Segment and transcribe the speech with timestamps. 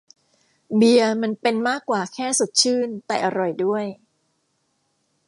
[0.75, 3.85] เบียร์มันเป็นมากกว่าแค่สดชื่นแต่อร่อยด้วย